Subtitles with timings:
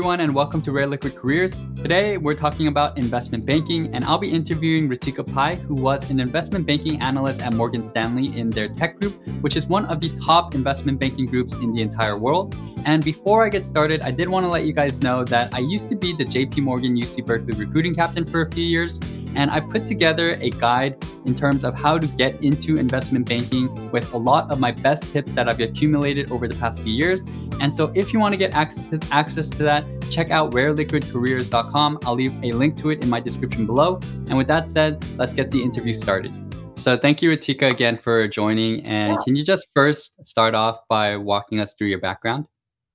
[0.00, 1.52] everyone, and welcome to Rare Liquid Careers.
[1.76, 6.20] Today, we're talking about investment banking, and I'll be interviewing Ritika Pai, who was an
[6.20, 10.08] investment banking analyst at Morgan Stanley in their tech group, which is one of the
[10.24, 12.56] top investment banking groups in the entire world.
[12.86, 15.58] And before I get started, I did want to let you guys know that I
[15.58, 18.98] used to be the JP Morgan UC Berkeley recruiting captain for a few years,
[19.36, 23.90] and I put together a guide in terms of how to get into investment banking
[23.90, 27.22] with a lot of my best tips that I've accumulated over the past few years.
[27.60, 31.98] And so if you want to get access to, access to that, check out rareliquidcareers.com.
[32.04, 34.00] I'll leave a link to it in my description below.
[34.28, 36.32] And with that said, let's get the interview started.
[36.76, 38.84] So thank you, Ritika, again for joining.
[38.86, 39.18] And yeah.
[39.24, 42.46] can you just first start off by walking us through your background?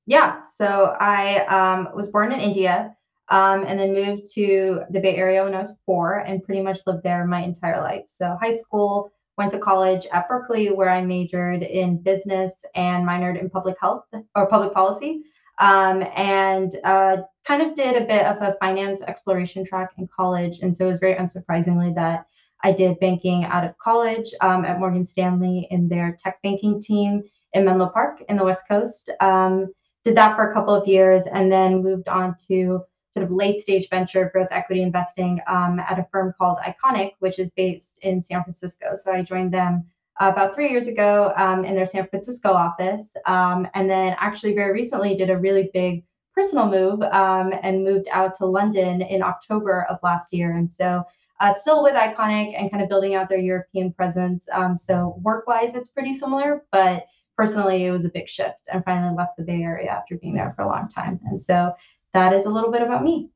[0.08, 0.42] Yeah.
[0.42, 2.96] So I um, was born in India
[3.30, 6.80] um, and then moved to the Bay Area when I was four and pretty much
[6.86, 8.06] lived there my entire life.
[8.08, 13.40] So high school, went to college at Berkeley where I majored in business and minored
[13.40, 15.24] in public health or public policy.
[15.60, 20.60] Um, and uh, kind of did a bit of a finance exploration track in college.
[20.60, 22.26] And so it was very unsurprisingly that
[22.64, 27.24] I did banking out of college um, at Morgan Stanley in their tech banking team
[27.54, 29.10] in Menlo Park in the West Coast.
[29.22, 29.74] Um,
[30.04, 32.82] did that for a couple of years and then moved on to
[33.16, 37.40] sort of late stage venture growth equity investing um, at a firm called ICONIQ, which
[37.40, 38.88] is based in San Francisco.
[38.96, 39.86] So I joined them
[40.20, 43.16] uh, about three years ago um, in their San Francisco office.
[43.26, 48.10] Um, and then actually very recently did a really big personal move um, and moved
[48.12, 50.52] out to London in October of last year.
[50.58, 51.02] And so
[51.40, 54.46] uh, still with ICONIQ and kind of building out their European presence.
[54.52, 57.06] Um, so work wise, it's pretty similar, but
[57.38, 60.54] personally, it was a big shift and finally left the Bay Area after being there
[60.56, 61.20] for a long time.
[61.26, 61.74] And so
[62.16, 63.30] that is a little bit about me.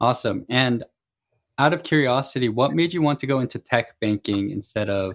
[0.00, 0.44] Awesome.
[0.48, 0.84] And
[1.58, 5.14] out of curiosity, what made you want to go into tech banking instead of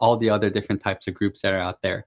[0.00, 2.06] all the other different types of groups that are out there?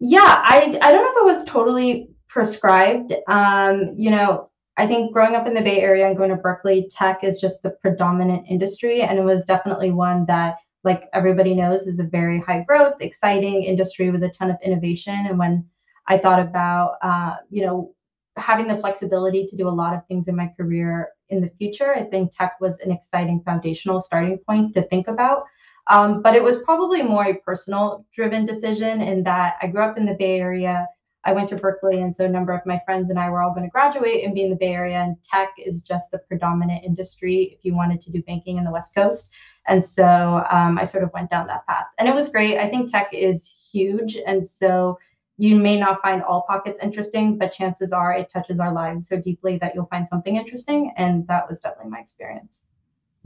[0.00, 3.14] Yeah, I, I don't know if it was totally prescribed.
[3.28, 6.88] Um, you know, I think growing up in the Bay Area and going to Berkeley,
[6.90, 9.02] tech is just the predominant industry.
[9.02, 13.62] And it was definitely one that, like everybody knows, is a very high growth, exciting
[13.62, 15.26] industry with a ton of innovation.
[15.26, 15.64] And when
[16.08, 17.94] I thought about, uh, you know,
[18.36, 21.94] having the flexibility to do a lot of things in my career in the future,
[21.94, 25.44] I think tech was an exciting foundational starting point to think about.
[25.88, 29.96] Um, but it was probably more a personal driven decision in that I grew up
[29.96, 30.86] in the Bay Area.
[31.24, 33.50] I went to Berkeley, and so a number of my friends and I were all
[33.50, 34.98] going to graduate and be in the Bay Area.
[34.98, 38.70] And tech is just the predominant industry if you wanted to do banking in the
[38.70, 39.32] West Coast.
[39.66, 41.86] And so um, I sort of went down that path.
[41.98, 42.58] And it was great.
[42.58, 44.16] I think tech is huge.
[44.24, 44.98] And so
[45.38, 49.20] you may not find all pockets interesting, but chances are it touches our lives so
[49.20, 50.92] deeply that you'll find something interesting.
[50.96, 52.62] And that was definitely my experience.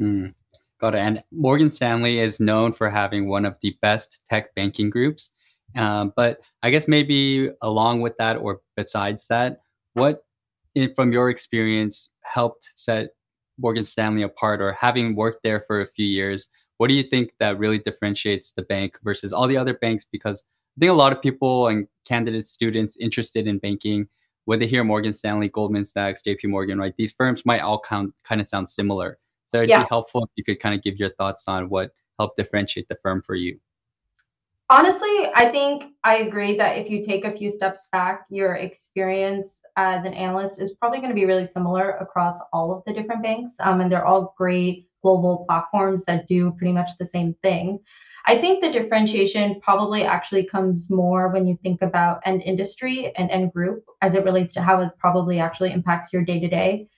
[0.00, 0.34] Mm,
[0.80, 0.98] got it.
[0.98, 5.30] And Morgan Stanley is known for having one of the best tech banking groups.
[5.76, 9.60] Um, but I guess maybe along with that or besides that,
[9.94, 10.24] what
[10.96, 13.10] from your experience helped set
[13.58, 17.32] Morgan Stanley apart or having worked there for a few years, what do you think
[17.38, 20.06] that really differentiates the bank versus all the other banks?
[20.10, 20.42] Because
[20.80, 24.08] think a lot of people and candidate students interested in banking,
[24.46, 28.12] when they hear Morgan Stanley, Goldman Sachs, JP Morgan, right, these firms might all count,
[28.26, 29.18] kind of sound similar.
[29.46, 29.82] So it'd yeah.
[29.82, 32.96] be helpful if you could kind of give your thoughts on what helped differentiate the
[33.02, 33.58] firm for you.
[34.70, 39.60] Honestly, I think I agree that if you take a few steps back, your experience
[39.76, 43.22] as an analyst is probably going to be really similar across all of the different
[43.22, 43.56] banks.
[43.58, 47.80] Um, and they're all great global platforms that do pretty much the same thing.
[48.26, 53.30] I think the differentiation probably actually comes more when you think about end industry and
[53.30, 56.88] end group as it relates to how it probably actually impacts your day to day.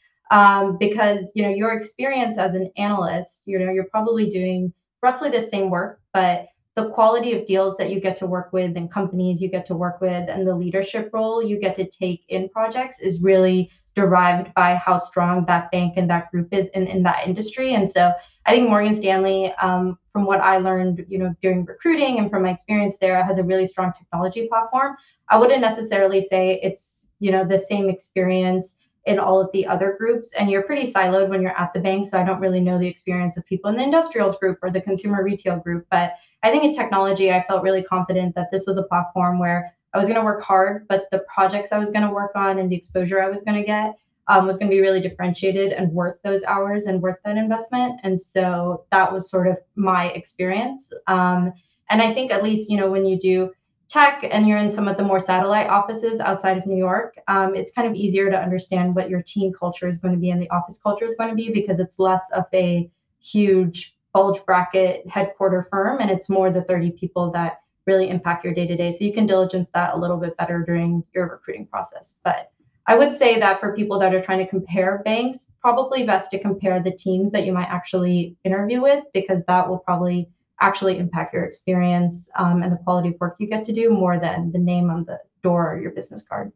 [0.78, 4.72] Because you know your experience as an analyst, you know you're probably doing
[5.02, 8.76] roughly the same work, but the quality of deals that you get to work with
[8.76, 12.24] and companies you get to work with and the leadership role you get to take
[12.28, 16.86] in projects is really derived by how strong that bank and that group is in,
[16.86, 17.74] in that industry.
[17.74, 18.12] And so
[18.46, 22.42] I think Morgan Stanley, um, from what I learned, you know, during recruiting and from
[22.42, 24.96] my experience there, has a really strong technology platform.
[25.28, 29.96] I wouldn't necessarily say it's, you know, the same experience in all of the other
[29.98, 30.32] groups.
[30.34, 32.06] And you're pretty siloed when you're at the bank.
[32.06, 34.80] So I don't really know the experience of people in the industrials group or the
[34.80, 35.86] consumer retail group.
[35.90, 39.74] But I think in technology, I felt really confident that this was a platform where
[39.94, 42.58] I was going to work hard, but the projects I was going to work on
[42.58, 43.94] and the exposure I was going to get
[44.28, 48.00] um, was going to be really differentiated and worth those hours and worth that investment.
[48.02, 50.90] And so that was sort of my experience.
[51.06, 51.52] Um,
[51.90, 53.52] and I think at least, you know, when you do
[53.88, 57.54] tech and you're in some of the more satellite offices outside of New York, um,
[57.54, 60.40] it's kind of easier to understand what your team culture is going to be and
[60.40, 62.90] the office culture is going to be because it's less of a
[63.20, 68.54] huge bulge bracket headquarter firm and it's more the 30 people that really impact your
[68.54, 68.90] day to day.
[68.90, 72.16] So you can diligence that a little bit better during your recruiting process.
[72.24, 72.52] But
[72.86, 76.38] I would say that for people that are trying to compare banks, probably best to
[76.40, 80.28] compare the teams that you might actually interview with because that will probably
[80.60, 84.18] actually impact your experience um, and the quality of work you get to do more
[84.18, 86.52] than the name on the door or your business card.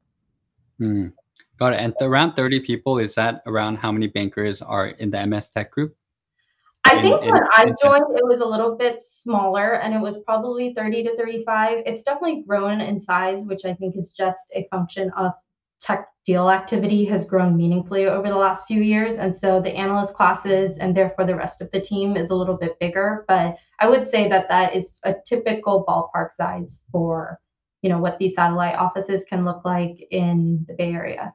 [0.79, 1.09] Hmm.
[1.59, 1.81] Got it.
[1.81, 5.71] And around 30 people, is that around how many bankers are in the MS Tech
[5.71, 5.97] group?
[6.87, 10.19] I think in, when I joined, it was a little bit smaller and it was
[10.21, 11.83] probably 30 to 35.
[11.87, 15.33] It's definitely grown in size, which I think is just a function of
[15.81, 19.17] tech deal activity has grown meaningfully over the last few years.
[19.17, 22.57] And so the analyst classes and therefore the rest of the team is a little
[22.57, 23.25] bit bigger.
[23.29, 27.39] But I would say that that is a typical ballpark size for
[27.83, 31.33] you know what these satellite offices can look like in the Bay Area.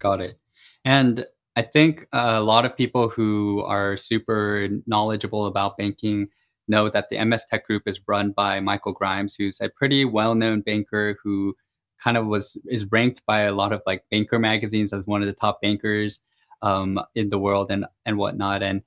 [0.00, 0.38] Got it.
[0.84, 1.24] And
[1.56, 6.28] I think a lot of people who are super knowledgeable about banking
[6.68, 10.62] know that the MS Tech Group is run by Michael Grimes, who's a pretty well-known
[10.62, 11.54] banker who
[12.02, 15.26] kind of was is ranked by a lot of like banker magazines as one of
[15.28, 16.20] the top bankers
[16.62, 18.62] um, in the world and and whatnot.
[18.62, 18.82] And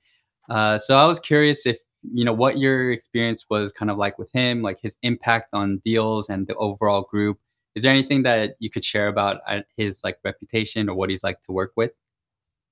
[0.50, 4.18] uh, so I was curious if you know what your experience was kind of like
[4.18, 7.38] with him, like his impact on deals and the overall group.
[7.76, 11.24] Is there anything that you could share about uh, his like reputation or what he's
[11.24, 11.92] like to work with?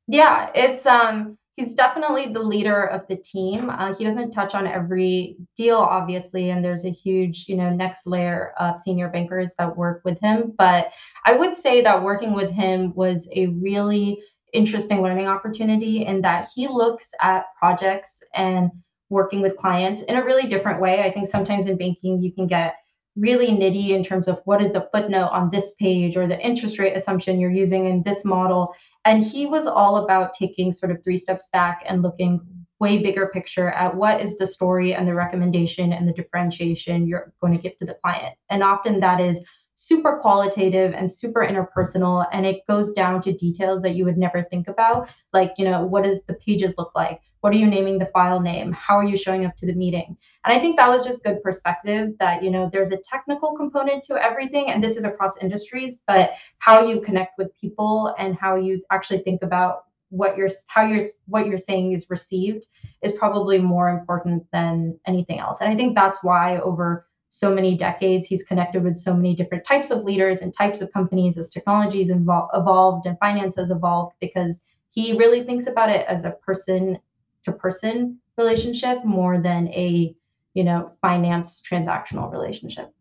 [0.07, 3.69] Yeah, it's um he's definitely the leader of the team.
[3.69, 8.07] Uh, he doesn't touch on every deal, obviously, and there's a huge, you know, next
[8.07, 10.53] layer of senior bankers that work with him.
[10.57, 10.91] But
[11.25, 14.19] I would say that working with him was a really
[14.51, 18.71] interesting learning opportunity in that he looks at projects and
[19.09, 21.01] working with clients in a really different way.
[21.03, 22.75] I think sometimes in banking you can get
[23.15, 26.79] really nitty in terms of what is the footnote on this page or the interest
[26.79, 28.73] rate assumption you're using in this model.
[29.05, 32.41] And he was all about taking sort of three steps back and looking
[32.79, 37.31] way bigger picture at what is the story and the recommendation and the differentiation you're
[37.39, 38.35] going to get to the client.
[38.49, 39.39] And often that is
[39.87, 44.43] super qualitative and super interpersonal and it goes down to details that you would never
[44.43, 45.09] think about.
[45.33, 47.19] Like you know what does the pages look like?
[47.41, 48.71] What are you naming the file name?
[48.71, 50.15] How are you showing up to the meeting?
[50.45, 54.03] And i think that was just good perspective that you know there's a technical component
[54.05, 58.55] to everything and this is across industries but how you connect with people and how
[58.55, 62.67] you actually think about what you're how you're what you're saying is received
[63.01, 65.59] is probably more important than anything else.
[65.59, 68.27] And i think that's why over so many decades.
[68.27, 72.11] He's connected with so many different types of leaders and types of companies as technologies
[72.11, 76.99] evol- evolved and finance has evolved because he really thinks about it as a person
[77.43, 80.15] to person relationship more than a
[80.53, 82.93] you know finance transactional relationship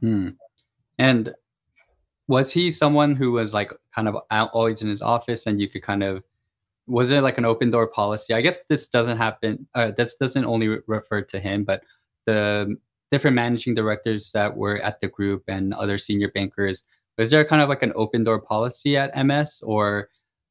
[0.00, 0.28] hmm.
[0.98, 1.34] and
[2.28, 5.82] was he someone who was like kind of always in his office and you could
[5.82, 6.22] kind of
[6.86, 10.44] was it like an open door policy i guess this doesn't happen uh, this doesn't
[10.44, 11.82] only re- refer to him but
[12.26, 12.76] the
[13.10, 16.84] different managing directors that were at the group and other senior bankers.
[17.18, 20.08] Was there kind of like an open door policy at MS, or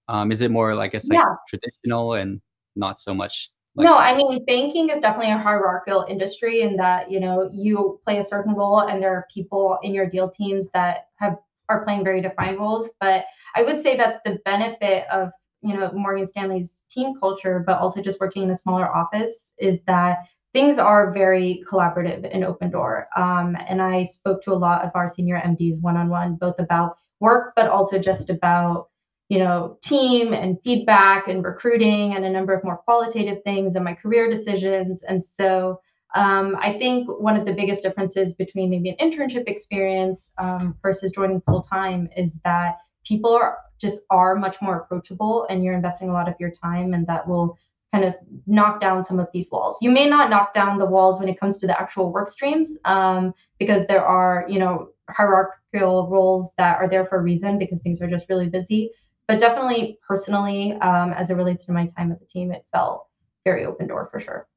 [0.08, 1.36] um, is it more like it's like yeah.
[1.48, 2.42] traditional and
[2.76, 3.52] not so much?
[3.76, 8.00] Like no, I mean banking is definitely a hierarchical industry in that you know you
[8.06, 11.38] play a certain role, and there are people in your deal teams that have
[11.68, 12.90] are playing very defined roles.
[13.00, 13.26] But
[13.56, 15.32] I would say that the benefit of
[15.62, 19.80] you know Morgan Stanley's team culture, but also just working in a smaller office, is
[19.88, 20.20] that
[20.56, 23.10] things are very collaborative in Open Door.
[23.18, 26.60] Um, and I spoke to a lot of our senior MDs one on one, both
[26.60, 28.88] about work, but also just about
[29.28, 33.84] you know team and feedback and recruiting and a number of more qualitative things and
[33.84, 35.04] my career decisions.
[35.04, 35.82] And so
[36.16, 41.12] um, I think one of the biggest differences between maybe an internship experience um, versus
[41.12, 46.10] joining full time is that people are just are much more approachable and you're investing
[46.10, 47.58] a lot of your time and that will
[47.96, 48.14] kind of
[48.46, 49.78] knock down some of these walls.
[49.82, 52.78] You may not knock down the walls when it comes to the actual work streams
[52.84, 57.80] um, because there are, you know, hierarchical roles that are there for a reason because
[57.80, 58.92] things are just really busy.
[59.30, 63.08] But definitely personally, um, as it relates to my time at the team, it felt
[63.46, 64.48] very open door for sure.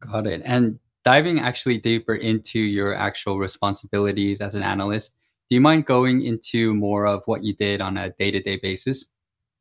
[0.00, 0.42] Got it.
[0.44, 5.12] And diving actually deeper into your actual responsibilities as an analyst,
[5.48, 8.58] do you mind going into more of what you did on a day to day
[8.62, 9.06] basis?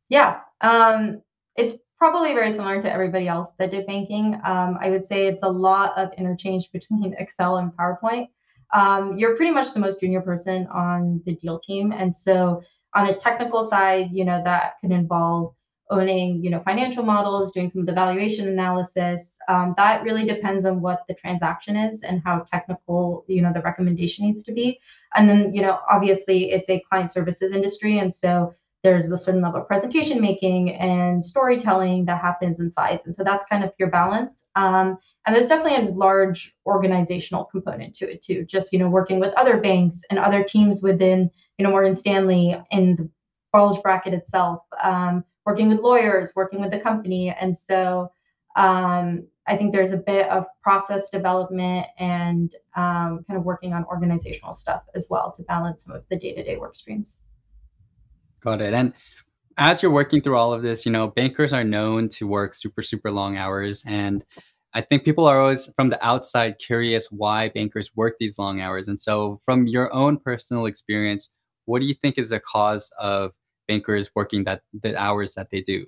[0.10, 0.41] Yeah.
[0.60, 1.22] Um,
[1.55, 4.34] it's probably very similar to everybody else that did banking.
[4.43, 8.29] Um, I would say it's a lot of interchange between Excel and PowerPoint.
[8.74, 11.91] Um, you're pretty much the most junior person on the deal team.
[11.91, 12.63] And so
[12.96, 15.53] on a technical side, you know, that can involve
[15.91, 19.38] owning, you know, financial models, doing some of the valuation analysis.
[19.48, 23.62] Um, that really depends on what the transaction is and how technical, you know, the
[23.62, 24.79] recommendation needs to be.
[25.15, 28.00] And then, you know, obviously it's a client services industry.
[28.00, 33.03] And so there's a certain level of presentation making and storytelling that happens in sides.
[33.05, 34.45] And so that's kind of your balance.
[34.55, 38.43] Um, and there's definitely a large organizational component to it too.
[38.45, 42.59] Just, you know, working with other banks and other teams within, you know, Morgan Stanley
[42.71, 43.09] in the
[43.53, 47.29] bulge bracket itself, um, working with lawyers, working with the company.
[47.39, 48.11] And so
[48.55, 53.85] um, I think there's a bit of process development and um, kind of working on
[53.85, 57.17] organizational stuff as well to balance some of the day-to-day work streams.
[58.43, 58.74] Got it.
[58.74, 58.93] And
[59.57, 62.81] as you're working through all of this, you know, bankers are known to work super,
[62.81, 63.83] super long hours.
[63.86, 64.25] And
[64.74, 68.88] I think people are always from the outside curious why bankers work these long hours.
[68.88, 71.29] And so, from your own personal experience,
[71.65, 73.31] what do you think is the cause of
[73.67, 75.86] bankers working that the hours that they do?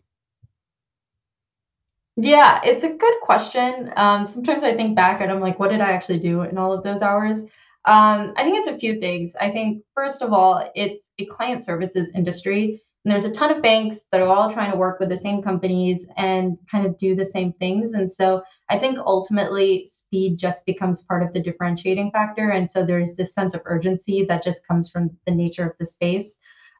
[2.15, 3.91] Yeah, it's a good question.
[3.95, 6.71] Um, sometimes I think back and I'm like, what did I actually do in all
[6.71, 7.39] of those hours?
[7.85, 9.33] Um, I think it's a few things.
[9.39, 12.81] I think, first of all, it's a client services industry.
[13.03, 15.41] And there's a ton of banks that are all trying to work with the same
[15.41, 17.91] companies and kind of do the same things.
[17.91, 22.51] And so I think ultimately speed just becomes part of the differentiating factor.
[22.51, 25.85] And so there's this sense of urgency that just comes from the nature of the
[25.85, 26.37] space.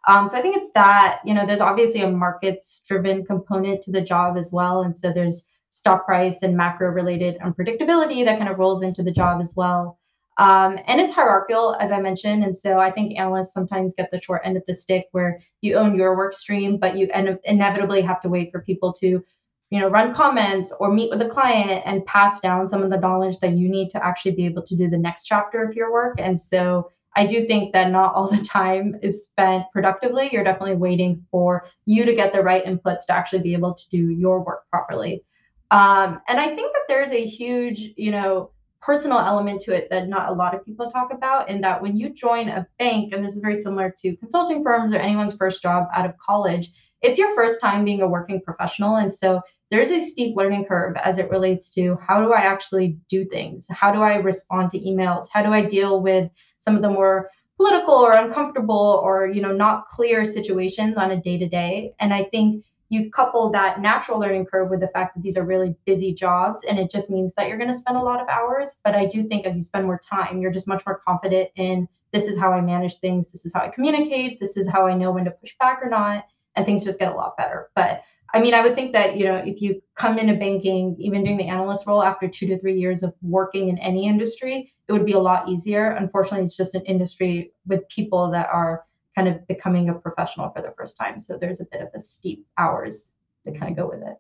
[0.08, 3.92] Um, so I think it's that, you know, there's obviously a markets driven component to
[3.92, 4.84] the job as well.
[4.84, 9.12] And so there's stock price and macro related unpredictability that kind of rolls into the
[9.12, 10.00] job as well.
[10.38, 12.44] Um, and it's hierarchical, as I mentioned.
[12.44, 15.76] And so I think analysts sometimes get the short end of the stick where you
[15.76, 19.24] own your work stream, but you up inevitably have to wait for people to,
[19.70, 23.00] you know, run comments or meet with a client and pass down some of the
[23.00, 25.92] knowledge that you need to actually be able to do the next chapter of your
[25.92, 26.20] work.
[26.20, 30.30] And so I do think that not all the time is spent productively.
[30.32, 33.90] You're definitely waiting for you to get the right inputs to actually be able to
[33.90, 35.24] do your work properly.
[35.70, 38.52] Um, and I think that there's a huge, you know,
[38.86, 41.50] personal element to it that not a lot of people talk about.
[41.50, 44.92] And that when you join a bank, and this is very similar to consulting firms
[44.92, 46.72] or anyone's first job out of college,
[47.02, 48.96] it's your first time being a working professional.
[48.98, 52.98] And so there's a steep learning curve as it relates to how do I actually
[53.10, 53.68] do things?
[53.70, 55.28] How do I respond to emails?
[55.32, 59.52] How do I deal with some of the more political or uncomfortable or you know
[59.52, 61.94] not clear situations on a day to day?
[62.00, 65.46] And I think you couple that natural learning curve with the fact that these are
[65.46, 68.28] really busy jobs and it just means that you're going to spend a lot of
[68.28, 68.80] hours.
[68.84, 71.88] But i do think as you spend more time you're just much more confident in
[72.12, 74.94] this is how i manage things this is how i communicate this is how i
[74.94, 76.26] know when to push back or not
[76.56, 77.70] and things just get a lot better.
[77.76, 81.24] But i mean i would think that you know if you come into banking even
[81.24, 84.92] doing the analyst role after two to three years of working in any industry it
[84.92, 85.92] would be a lot easier.
[85.92, 88.84] Unfortunately it's just an industry with people that are
[89.16, 91.20] kind of becoming a professional for the first time.
[91.20, 93.10] So there's a bit of a steep hours
[93.46, 94.18] to kind of go with it.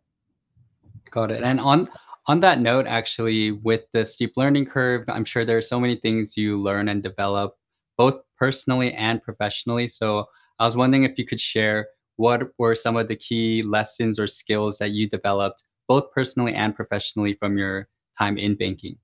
[1.11, 1.43] Got it.
[1.43, 1.89] And on
[2.27, 5.97] on that note, actually, with the steep learning curve, I'm sure there are so many
[5.97, 7.57] things you learn and develop,
[7.97, 9.89] both personally and professionally.
[9.89, 10.25] So
[10.59, 14.27] I was wondering if you could share what were some of the key lessons or
[14.27, 18.97] skills that you developed, both personally and professionally, from your time in banking.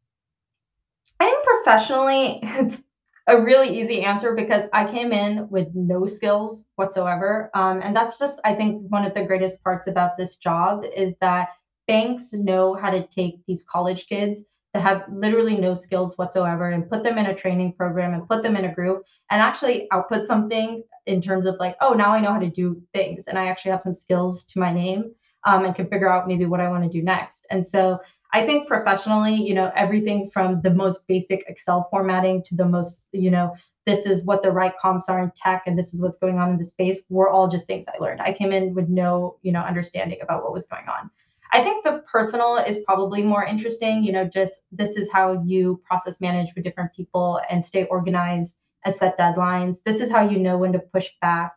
[1.20, 2.84] I think professionally, it's
[3.30, 7.50] a really easy answer because I came in with no skills whatsoever.
[7.54, 11.14] Um, and that's just, I think, one of the greatest parts about this job is
[11.22, 11.50] that
[11.88, 14.42] banks know how to take these college kids
[14.74, 18.44] that have literally no skills whatsoever and put them in a training program and put
[18.44, 22.22] them in a group and actually output something in terms of like, oh, now I
[22.22, 25.12] know how to do things and I actually have some skills to my name
[25.46, 27.48] um, and can figure out maybe what I want to do next.
[27.50, 28.00] And so
[28.32, 33.06] I think professionally, you know, everything from the most basic Excel formatting to the most,
[33.12, 33.56] you know,
[33.86, 36.52] this is what the right comps are in tech and this is what's going on
[36.52, 38.22] in the space were all just things I learned.
[38.22, 41.10] I came in with no, you know, understanding about what was going on.
[41.52, 45.82] I think the personal is probably more interesting, you know, just this is how you
[45.84, 48.54] process manage with different people and stay organized
[48.86, 49.78] and set deadlines.
[49.84, 51.54] This is how you know when to push back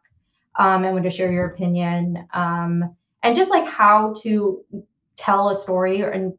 [0.58, 2.26] um, and when to share your opinion.
[2.32, 4.64] Um, and just like how to
[5.16, 6.32] tell a story or, and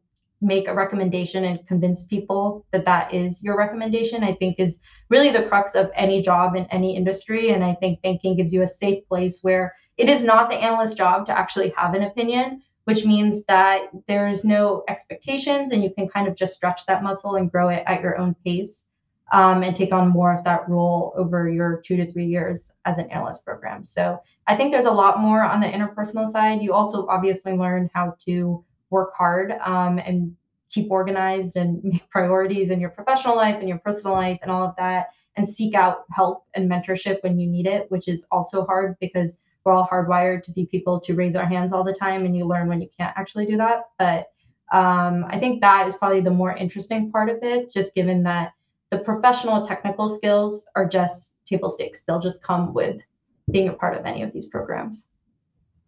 [0.44, 5.30] make a recommendation and convince people that that is your recommendation i think is really
[5.30, 7.50] the crux of any job in any industry.
[7.50, 10.96] And i think banking gives you a safe place where it is not the analyst
[10.96, 16.06] job to actually have an opinion which means that there's no expectations and you can
[16.08, 18.84] kind of just stretch that muscle and grow it at your own pace
[19.32, 22.98] um, and take on more of that role over your two to three years as
[22.98, 23.82] an analyst program.
[23.82, 26.62] So i think there's a lot more on the interpersonal side.
[26.62, 30.34] You also obviously learn how to work hard um, and
[30.70, 34.64] keep organized and make priorities in your professional life and your personal life and all
[34.66, 38.64] of that and seek out help and mentorship when you need it which is also
[38.64, 39.34] hard because
[39.64, 42.44] we're all hardwired to be people to raise our hands all the time and you
[42.44, 44.30] learn when you can't actually do that but
[44.72, 48.52] um, i think that is probably the more interesting part of it just given that
[48.90, 53.00] the professional technical skills are just table stakes they'll just come with
[53.50, 55.06] being a part of any of these programs.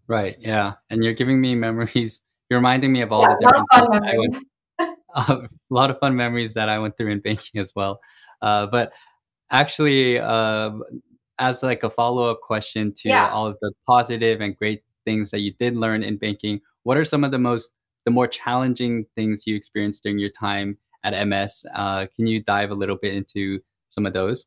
[0.08, 0.36] Right.
[0.38, 0.74] Yeah.
[0.90, 2.20] And you're giving me memories.
[2.48, 5.98] You're reminding me of all yeah, the different things I went, uh, a lot of
[5.98, 8.00] fun memories that I went through in banking as well.
[8.42, 8.92] Uh, but
[9.50, 10.70] actually, uh,
[11.38, 13.30] as like a follow up question to yeah.
[13.30, 17.04] all of the positive and great things that you did learn in banking, what are
[17.04, 17.70] some of the most
[18.04, 21.64] the more challenging things you experienced during your time at MS?
[21.74, 24.46] Uh, can you dive a little bit into some of those?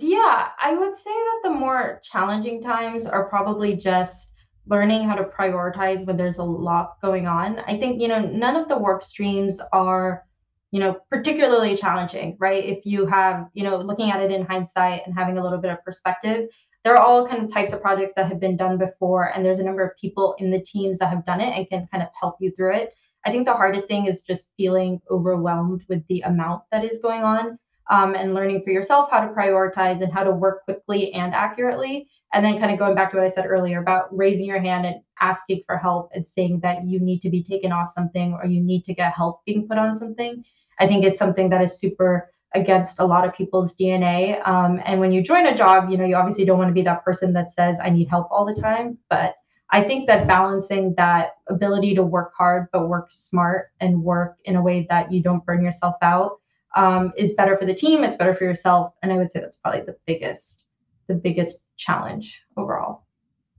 [0.00, 4.32] Yeah, I would say that the more challenging times are probably just
[4.66, 7.58] learning how to prioritize when there's a lot going on.
[7.60, 10.24] I think, you know, none of the work streams are,
[10.70, 12.64] you know, particularly challenging, right?
[12.64, 15.70] If you have, you know, looking at it in hindsight and having a little bit
[15.70, 16.48] of perspective,
[16.82, 19.58] there are all kind of types of projects that have been done before, and there's
[19.58, 22.10] a number of people in the teams that have done it and can kind of
[22.18, 22.94] help you through it.
[23.26, 27.22] I think the hardest thing is just feeling overwhelmed with the amount that is going
[27.22, 27.58] on
[27.90, 32.08] um, and learning for yourself how to prioritize and how to work quickly and accurately.
[32.34, 34.84] And then kind of going back to what I said earlier about raising your hand
[34.84, 38.46] and asking for help and saying that you need to be taken off something or
[38.46, 40.44] you need to get help being put on something,
[40.80, 44.46] I think is something that is super against a lot of people's DNA.
[44.46, 46.82] Um, and when you join a job, you know, you obviously don't want to be
[46.82, 48.98] that person that says, I need help all the time.
[49.10, 49.34] But
[49.70, 54.56] I think that balancing that ability to work hard, but work smart and work in
[54.56, 56.38] a way that you don't burn yourself out
[56.76, 58.04] um, is better for the team.
[58.04, 58.94] It's better for yourself.
[59.02, 60.64] And I would say that's probably the biggest,
[61.08, 63.06] the biggest challenge overall.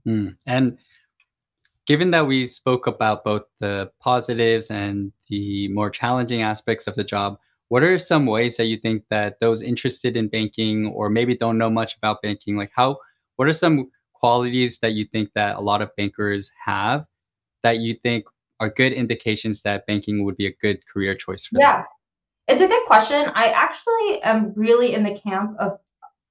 [0.06, 0.36] Mm.
[0.46, 0.78] And
[1.86, 7.04] given that we spoke about both the positives and the more challenging aspects of the
[7.04, 11.36] job, what are some ways that you think that those interested in banking or maybe
[11.36, 12.98] don't know much about banking, like how,
[13.36, 17.04] what are some qualities that you think that a lot of bankers have
[17.62, 18.24] that you think
[18.60, 21.78] are good indications that banking would be a good career choice for yeah.
[21.78, 21.84] them?
[22.48, 23.26] Yeah, it's a good question.
[23.34, 25.78] I actually am really in the camp of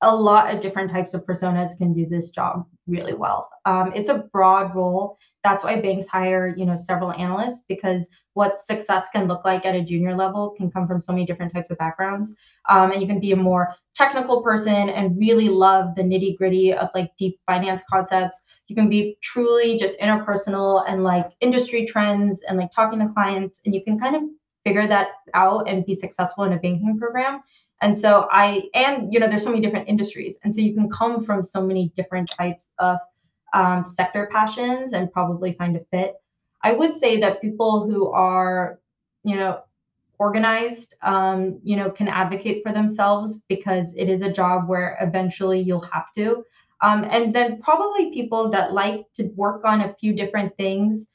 [0.02, 3.50] a lot of different types of personas can do this job really well.
[3.66, 5.18] Um, it's a broad role.
[5.44, 9.76] That's why banks hire, you know, several analysts because what success can look like at
[9.76, 12.36] a junior level can come from so many different types of backgrounds.
[12.70, 16.74] Um, and you can be a more technical person and really love the nitty gritty
[16.74, 18.44] of like deep finance concepts.
[18.68, 23.62] You can be truly just interpersonal and like industry trends and like talking to clients,
[23.66, 24.24] and you can kind of
[24.66, 27.42] figure that out and be successful in a banking program.
[27.82, 30.38] And so I, and you know, there's so many different industries.
[30.44, 32.98] And so you can come from so many different types of
[33.54, 36.16] um, sector passions and probably find a fit.
[36.64, 38.80] I would say that people who are,
[39.24, 39.62] you know,
[40.18, 45.60] organized, um, you know, can advocate for themselves because it is a job where eventually
[45.60, 46.44] you'll have to.
[46.82, 51.06] Um, and then probably people that like to work on a few different things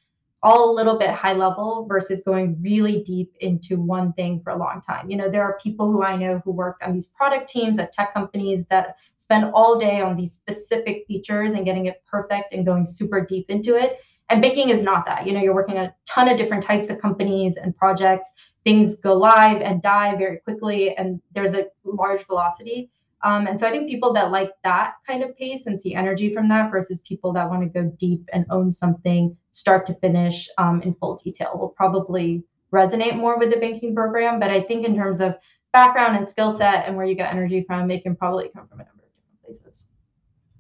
[0.43, 4.57] all a little bit high level versus going really deep into one thing for a
[4.57, 5.11] long time.
[5.11, 7.93] You know, there are people who I know who work on these product teams at
[7.93, 12.65] tech companies that spend all day on these specific features and getting it perfect and
[12.65, 13.99] going super deep into it.
[14.31, 15.27] And banking is not that.
[15.27, 18.33] You know, you're working on a ton of different types of companies and projects.
[18.65, 22.91] Things go live and die very quickly, and there's a large velocity.
[23.23, 26.33] Um, and so I think people that like that kind of pace and see energy
[26.33, 30.49] from that versus people that want to go deep and own something start to finish
[30.59, 34.39] um, in full detail will probably resonate more with the banking program.
[34.39, 35.37] But I think in terms of
[35.73, 38.81] background and skill set and where you get energy from, it can probably come from
[38.81, 39.87] a number of different places.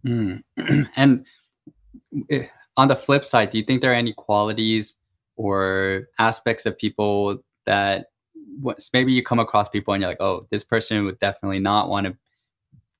[0.06, 0.88] Mm.
[0.96, 1.24] and
[2.30, 4.96] eh, on the flip side, do you think there are any qualities
[5.36, 8.06] or aspects of people that
[8.92, 12.06] maybe you come across people and you're like, oh, this person would definitely not want
[12.06, 12.16] to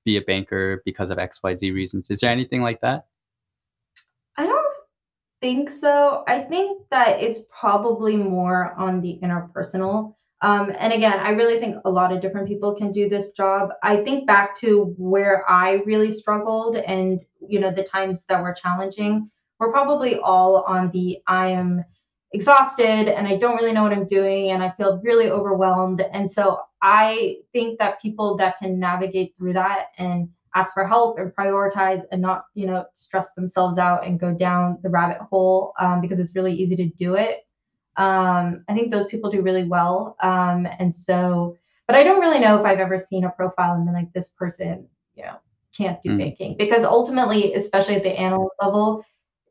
[0.04, 2.10] be a banker because of XYZ reasons.
[2.10, 3.06] Is there anything like that?
[5.40, 6.22] Think so.
[6.28, 10.14] I think that it's probably more on the interpersonal.
[10.42, 13.70] Um, and again, I really think a lot of different people can do this job.
[13.82, 18.52] I think back to where I really struggled and, you know, the times that were
[18.54, 21.84] challenging, we're probably all on the I am
[22.32, 26.00] exhausted and I don't really know what I'm doing and I feel really overwhelmed.
[26.00, 31.18] And so I think that people that can navigate through that and ask for help
[31.18, 35.72] and prioritize and not, you know, stress themselves out and go down the rabbit hole
[35.78, 37.46] um, because it's really easy to do it.
[37.96, 40.16] Um, I think those people do really well.
[40.22, 43.86] Um, and so, but I don't really know if I've ever seen a profile and
[43.86, 45.36] then like, this person, you know,
[45.76, 46.18] can't do mm.
[46.18, 49.04] banking because ultimately, especially at the analyst level,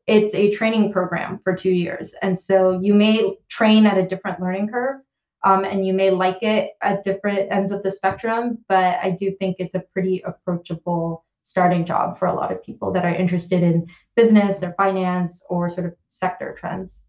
[0.06, 2.14] it's a training program for two years.
[2.22, 5.00] And so you may train at a different learning curve
[5.44, 9.34] um, and you may like it at different ends of the spectrum, but I do
[9.38, 13.62] think it's a pretty approachable starting job for a lot of people that are interested
[13.62, 17.02] in business or finance or sort of sector trends.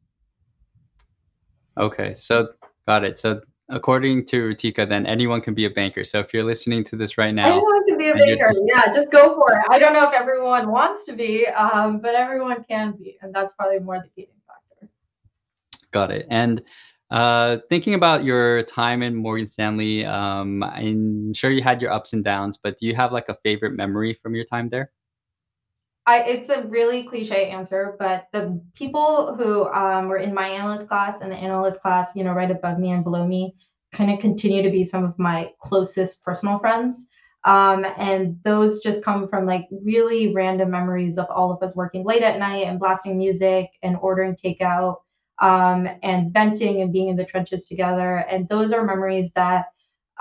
[1.78, 2.48] Okay, so
[2.88, 3.20] got it.
[3.20, 6.06] So according to Ritika, then anyone can be a banker.
[6.06, 8.54] So if you're listening to this right now, anyone can be a banker.
[8.66, 9.66] Yeah, just go for it.
[9.70, 13.52] I don't know if everyone wants to be, um, but everyone can be, and that's
[13.54, 14.90] probably more the gating factor.
[15.92, 16.28] Got it.
[16.30, 16.62] And
[17.12, 22.14] uh, thinking about your time in Morgan Stanley, um, I'm sure you had your ups
[22.14, 24.92] and downs, but do you have like a favorite memory from your time there?
[26.08, 30.88] I, it's a really cliche answer, but the people who um, were in my analyst
[30.88, 33.56] class and the analyst class, you know, right above me and below me,
[33.92, 37.06] kind of continue to be some of my closest personal friends.
[37.44, 42.06] Um, and those just come from like really random memories of all of us working
[42.06, 44.98] late at night and blasting music and ordering takeout
[45.42, 48.18] um, and venting and being in the trenches together.
[48.30, 49.66] And those are memories that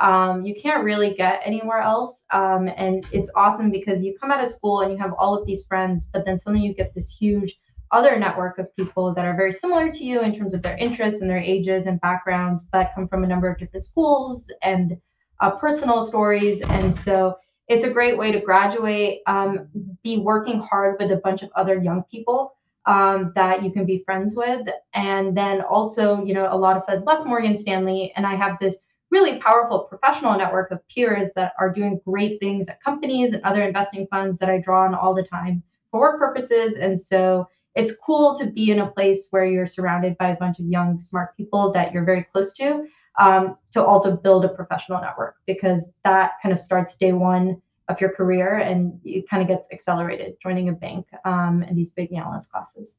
[0.00, 2.24] um, you can't really get anywhere else.
[2.32, 5.46] Um, and it's awesome because you come out of school and you have all of
[5.46, 7.58] these friends, but then suddenly you get this huge
[7.92, 11.20] other network of people that are very similar to you in terms of their interests
[11.20, 14.96] and their ages and backgrounds, but come from a number of different schools and
[15.40, 16.62] uh, personal stories.
[16.62, 17.36] And so
[17.68, 19.68] it's a great way to graduate, um,
[20.02, 22.56] be working hard with a bunch of other young people
[22.90, 24.66] um, that you can be friends with.
[24.94, 28.58] And then also, you know, a lot of us left Morgan Stanley, and I have
[28.60, 28.78] this
[29.12, 33.62] really powerful professional network of peers that are doing great things at companies and other
[33.62, 36.74] investing funds that I draw on all the time for work purposes.
[36.74, 40.58] And so it's cool to be in a place where you're surrounded by a bunch
[40.58, 42.86] of young, smart people that you're very close to,
[43.20, 48.00] um, to also build a professional network because that kind of starts day one of
[48.00, 52.12] your career and it kind of gets accelerated joining a bank um, and these big
[52.12, 52.96] analyst classes.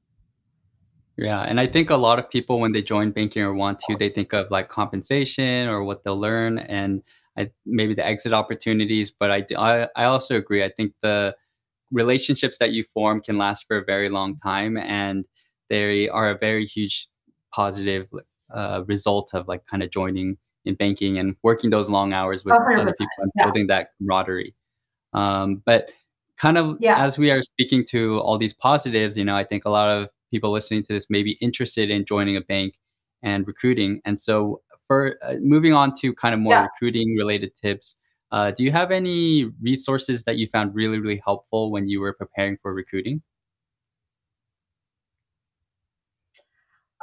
[1.18, 3.96] Yeah, and I think a lot of people when they join banking or want to,
[3.98, 7.04] they think of like compensation or what they'll learn and
[7.38, 9.12] I, maybe the exit opportunities.
[9.12, 10.64] But I, I, I also agree.
[10.64, 11.36] I think the
[11.92, 15.26] relationships that you form can last for a very long time, and
[15.70, 17.08] they are a very huge
[17.54, 18.08] positive
[18.54, 22.54] uh, result of like kind of joining in banking and working those long hours with
[22.54, 23.46] other people and yeah.
[23.46, 24.54] building that camaraderie.
[25.14, 25.90] Um, but
[26.38, 27.04] kind of yeah.
[27.06, 30.10] as we are speaking to all these positives, you know, I think a lot of
[30.32, 32.76] people listening to this may be interested in joining a bank
[33.22, 34.02] and recruiting.
[34.06, 36.64] And so, for uh, moving on to kind of more yeah.
[36.64, 37.96] recruiting related tips,
[38.32, 42.14] uh, do you have any resources that you found really, really helpful when you were
[42.14, 43.22] preparing for recruiting?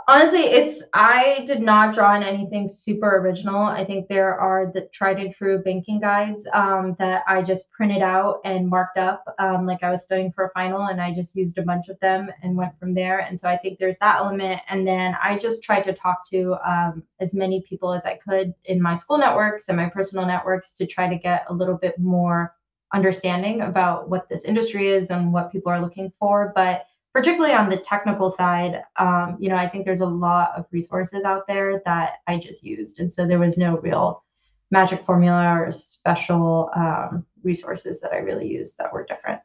[0.09, 3.63] Honestly it's i did not draw on anything super original.
[3.63, 8.03] I think there are the tried and true banking guides um, that i just printed
[8.03, 11.37] out and marked up um, like i was studying for a final and i just
[11.37, 13.19] used a bunch of them and went from there.
[13.21, 14.63] And so i think there's that element.
[14.69, 18.55] And then i just tried to talk to um, as many people as i could
[18.65, 21.99] in my school networks and my personal networks to try to get a little bit
[21.99, 22.55] more
[22.95, 26.53] understanding about what this industry is and what people are looking for.
[26.55, 30.67] But particularly on the technical side, um, you know, I think there's a lot of
[30.71, 33.01] resources out there that I just used.
[33.01, 34.25] And so there was no real
[34.71, 39.41] magic formula or special um, resources that I really used that were different.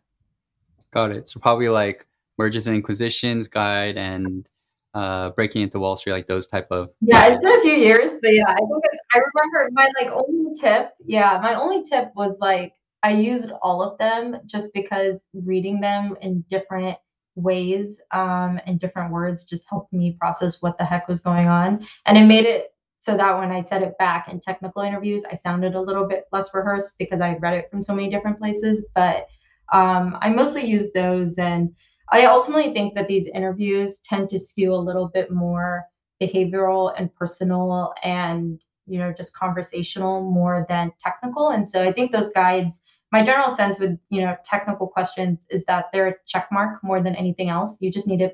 [0.93, 1.29] Got it.
[1.29, 2.05] So probably like
[2.37, 4.47] mergers and acquisitions guide and
[4.93, 6.89] uh, breaking into Wall Street, like those type of.
[7.01, 8.83] Yeah, it's been a few years, but yeah, I think
[9.15, 10.91] I remember my like only tip.
[11.05, 16.15] Yeah, my only tip was like I used all of them just because reading them
[16.21, 16.97] in different
[17.35, 21.85] ways um, and different words just helped me process what the heck was going on.
[22.05, 25.35] And it made it so that when I said it back in technical interviews, I
[25.35, 28.85] sounded a little bit less rehearsed because I read it from so many different places.
[28.95, 29.27] But
[29.73, 31.37] um, I mostly use those.
[31.37, 31.75] And
[32.11, 35.85] I ultimately think that these interviews tend to skew a little bit more
[36.21, 42.11] behavioral and personal and you know just conversational more than technical and so i think
[42.11, 42.82] those guides
[43.13, 46.99] my general sense with you know technical questions is that they're a check mark more
[47.01, 47.77] than anything else.
[47.79, 48.33] You just need to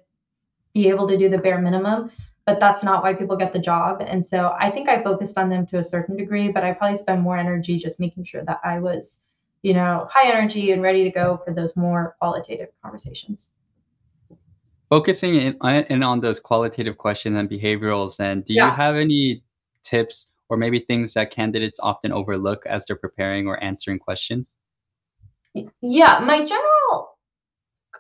[0.74, 2.10] be able to do the bare minimum,
[2.46, 4.02] but that's not why people get the job.
[4.02, 6.98] And so I think I focused on them to a certain degree, but I probably
[6.98, 9.22] spend more energy just making sure that I was,
[9.64, 13.50] you know, high energy and ready to go for those more qualitative conversations.
[14.90, 18.68] Focusing in, uh, in on those qualitative questions and behaviorals, and do yeah.
[18.68, 19.44] you have any
[19.84, 24.48] tips or maybe things that candidates often overlook as they're preparing or answering questions?
[25.54, 27.18] Yeah, my general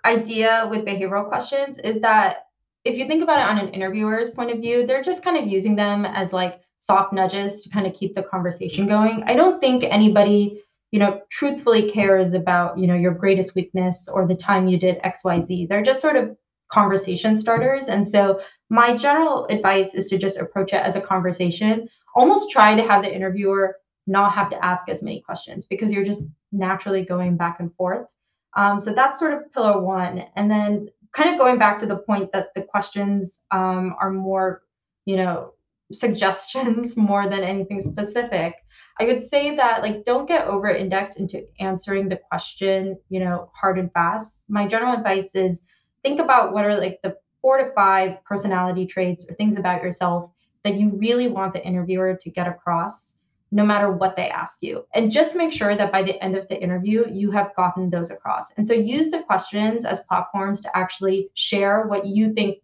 [0.05, 2.47] idea with behavioral questions is that
[2.85, 5.47] if you think about it on an interviewer's point of view, they're just kind of
[5.47, 9.23] using them as like soft nudges to kind of keep the conversation going.
[9.27, 14.27] I don't think anybody, you know, truthfully cares about, you know, your greatest weakness or
[14.27, 15.67] the time you did XYZ.
[15.67, 16.38] They're just sort of
[16.71, 17.88] conversation starters.
[17.88, 21.89] And so my general advice is to just approach it as a conversation.
[22.15, 23.75] Almost try to have the interviewer
[24.09, 28.07] not have to ask as many questions because you're just naturally going back and forth.
[28.55, 30.25] Um, so that's sort of pillar one.
[30.35, 34.63] And then kind of going back to the point that the questions um, are more,
[35.05, 35.53] you know,
[35.91, 38.55] suggestions more than anything specific.
[38.99, 43.49] I would say that like don't get over indexed into answering the question, you know,
[43.53, 44.43] hard and fast.
[44.49, 45.61] My general advice is
[46.03, 50.31] think about what are like the four to five personality traits or things about yourself
[50.63, 53.15] that you really want the interviewer to get across
[53.51, 54.85] no matter what they ask you.
[54.93, 58.12] And just make sure that by the end of the interview, you have gotten those
[58.12, 58.51] across.
[58.57, 62.59] And so use the questions as platforms to actually share what you think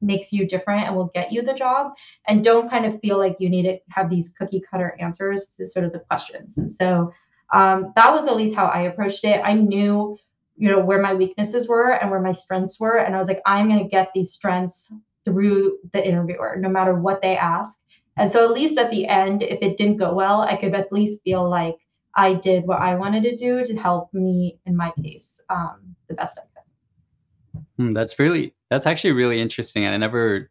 [0.00, 1.92] makes you different and will get you the job.
[2.28, 5.66] And don't kind of feel like you need to have these cookie cutter answers to
[5.66, 6.56] sort of the questions.
[6.56, 7.12] And so
[7.52, 9.40] um, that was at least how I approached it.
[9.44, 10.16] I knew,
[10.56, 12.98] you know, where my weaknesses were and where my strengths were.
[12.98, 14.92] And I was like, I'm going to get these strengths
[15.24, 17.78] through the interviewer, no matter what they ask.
[18.18, 20.92] And so at least at the end, if it didn't go well, I could at
[20.92, 21.76] least feel like
[22.14, 26.14] I did what I wanted to do to help me in my case um, the
[26.14, 27.64] best I could.
[27.76, 30.50] Hmm, that's really that's actually really interesting, and I never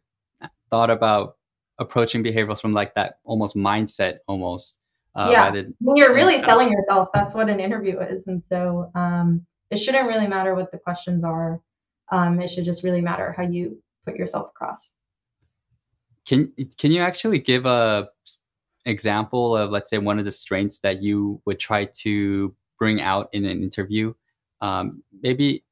[0.70, 1.36] thought about
[1.78, 4.74] approaching behaviorals from like that almost mindset almost.
[5.14, 9.44] Uh, yeah, when you're really selling yourself, that's what an interview is, and so um,
[9.70, 11.60] it shouldn't really matter what the questions are.
[12.10, 14.92] Um, it should just really matter how you put yourself across.
[16.28, 18.08] Can can you actually give a
[18.84, 23.30] example of let's say one of the strengths that you would try to bring out
[23.32, 24.12] in an interview?
[24.60, 25.64] Um, maybe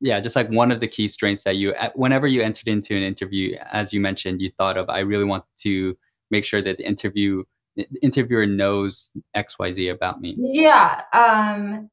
[0.00, 3.02] yeah, just like one of the key strengths that you whenever you entered into an
[3.02, 5.96] interview, as you mentioned, you thought of I really want to
[6.30, 7.42] make sure that the interview
[7.76, 10.36] the interviewer knows XYZ about me.
[10.38, 11.02] Yeah.
[11.14, 11.90] Um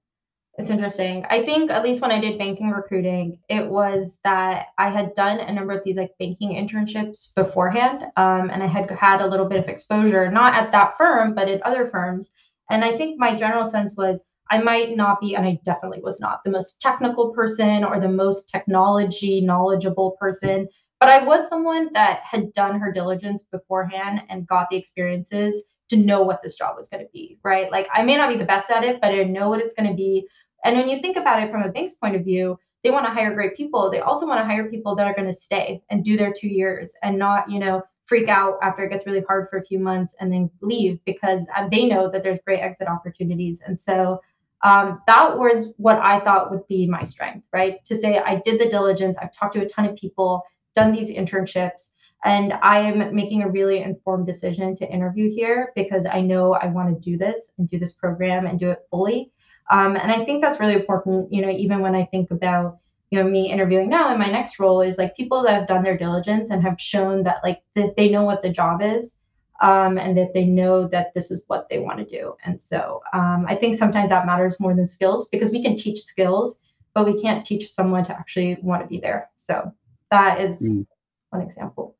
[0.58, 1.24] it's interesting.
[1.30, 5.40] I think at least when I did banking recruiting, it was that I had done
[5.40, 9.46] a number of these like banking internships beforehand, um, and I had had a little
[9.46, 12.32] bit of exposure, not at that firm, but at other firms.
[12.72, 16.20] And I think my general sense was I might not be, and I definitely was
[16.20, 20.68] not the most technical person or the most technology knowledgeable person,
[21.00, 25.98] but I was someone that had done her diligence beforehand and got the experiences to
[25.98, 27.72] know what this job was going to be, right?
[27.72, 29.90] Like I may not be the best at it, but I know what it's going
[29.90, 30.28] to be.
[30.64, 33.12] And when you think about it from a bank's point of view, they want to
[33.12, 33.92] hire great people.
[33.92, 36.48] They also want to hire people that are going to stay and do their two
[36.48, 39.80] years and not, you know, freak out after it gets really hard for a few
[39.80, 43.62] months and then leave because uh, they know that there's great exit opportunities.
[43.66, 44.22] And so
[44.64, 47.84] um, that was what I thought would be my strength, right?
[47.86, 50.44] To say I did the diligence, I've talked to a ton of people,
[50.74, 51.90] done these internships,
[52.24, 56.68] and I am making a really informed decision to interview here because I know I
[56.68, 59.32] want to do this and do this program and do it fully.
[59.70, 62.80] Um, and I think that's really important, you know, even when I think about,
[63.12, 65.84] you know, me interviewing now in my next role is like people that have done
[65.84, 69.16] their diligence and have shown that like th- they know what the job is
[69.62, 72.36] um, and that they know that this is what they want to do.
[72.46, 76.02] And so um, I think sometimes that matters more than skills because we can teach
[76.04, 76.58] skills,
[76.94, 79.30] but we can't teach someone to actually want to be there.
[79.36, 79.74] So
[80.12, 80.86] that is mm.
[81.32, 81.96] one example.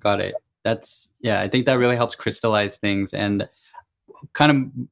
[0.00, 0.34] Got it.
[0.64, 3.48] That's, yeah, I think that really helps crystallize things and
[4.32, 4.88] kind of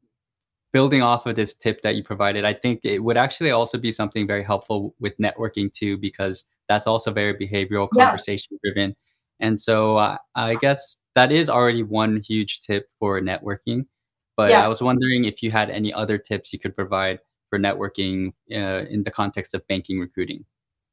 [0.76, 3.92] building off of this tip that you provided, I think it would actually also be
[3.92, 8.94] something very helpful with networking too, because that's also very behavioral, conversation driven.
[9.40, 13.86] And so uh, I guess that is already one huge tip for networking.
[14.36, 14.66] But yeah.
[14.66, 18.84] I was wondering if you had any other tips you could provide for networking uh,
[18.94, 20.44] in the context of banking recruiting.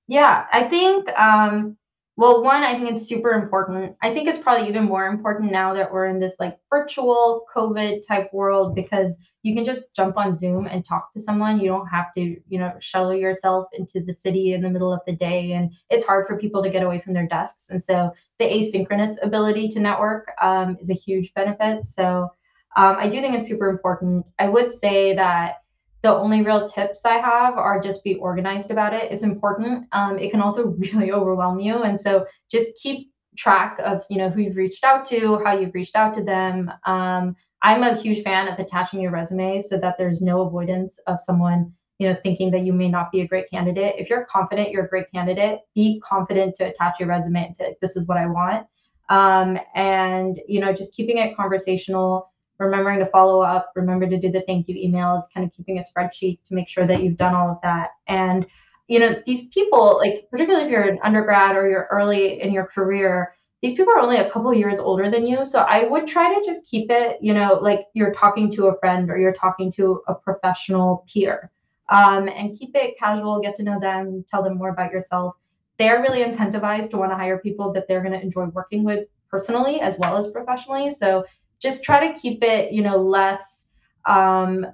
[0.08, 1.76] Yeah, I think um,
[2.15, 3.97] well, one, I think it's super important.
[4.04, 8.06] I think it's probably even more important now that we're in this like virtual COVID
[8.08, 11.60] type world because you can just jump on Zoom and talk to someone.
[11.60, 15.02] You don't have to, you know, shuttle yourself into the city in the middle of
[15.08, 15.54] the day.
[15.54, 17.69] And it's hard for people to get away from their desks.
[17.69, 21.88] And so the asynchronous ability to network um, is a huge benefit.
[21.88, 22.32] So
[22.76, 24.23] um, I do think it's super important.
[24.38, 25.62] I would say that
[26.04, 29.10] the only real tips I have are just be organized about it.
[29.12, 29.88] It's important.
[29.94, 34.30] Um, it can also really overwhelm you, and so just keep track of you know
[34.30, 36.72] who you've reached out to, how you've reached out to them.
[36.86, 41.22] Um, I'm a huge fan of attaching your resume so that there's no avoidance of
[41.22, 43.96] someone you know thinking that you may not be a great candidate.
[43.98, 47.76] If you're confident you're a great candidate, be confident to attach your resume and say
[47.82, 48.68] this is what I want.
[49.08, 52.33] Um, and you know just keeping it conversational
[52.63, 55.82] remembering to follow up, remember to do the thank you emails, kind of keeping a
[55.82, 57.91] spreadsheet to make sure that you've done all of that.
[58.08, 58.45] And,
[58.88, 62.65] you know, these people, like, particularly if you're an undergrad or you're early in your
[62.65, 65.45] career, these people are only a couple years older than you.
[65.45, 68.78] So I would try to just keep it, you know, like you're talking to a
[68.80, 71.49] friend or you're talking to a professional peer.
[71.89, 75.36] Um, and keep it casual, get to know them, tell them more about yourself.
[75.78, 79.08] They're really incentivized to want to hire people that they're going to enjoy working with
[79.30, 80.91] personally as well as professionally.
[80.91, 81.26] So
[81.63, 83.67] just try to keep it, you know, less
[84.06, 84.67] um,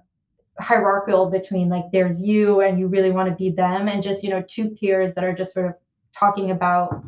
[0.60, 4.30] hierarchical between like there's you and you really want to be them and just, you
[4.32, 5.76] know, two peers that are just sort of
[6.18, 7.04] talking about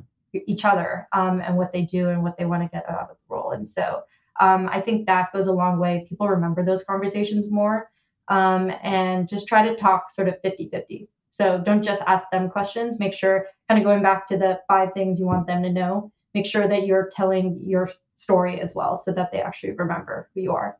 [0.45, 3.07] each other um, and what they do and what they want to get out of
[3.09, 3.51] the role.
[3.51, 4.03] And so
[4.39, 6.05] um, I think that goes a long way.
[6.07, 7.89] People remember those conversations more
[8.27, 11.07] um, and just try to talk sort of 50 50.
[11.31, 12.99] So don't just ask them questions.
[12.99, 16.11] Make sure, kind of going back to the five things you want them to know,
[16.33, 20.41] make sure that you're telling your story as well so that they actually remember who
[20.41, 20.77] you are.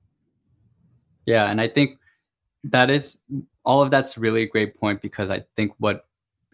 [1.26, 1.50] Yeah.
[1.50, 1.98] And I think
[2.64, 3.18] that is
[3.66, 6.06] all of that's really a great point because I think what